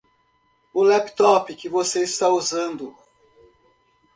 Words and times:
O 0.73 0.81
laptop 0.83 1.53
que 1.55 1.69
você 1.69 2.01
está 2.01 2.27
usando 2.27 2.97